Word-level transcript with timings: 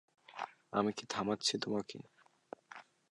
আমি 0.73 0.91
কি 0.97 1.03
থামাচ্ছি 1.09 1.53
তোমাকে? 1.57 1.97